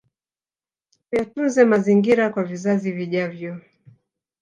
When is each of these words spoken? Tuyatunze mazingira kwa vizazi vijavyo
Tuyatunze 1.07 1.59
mazingira 1.71 2.23
kwa 2.33 2.43
vizazi 2.51 2.87
vijavyo 2.97 3.51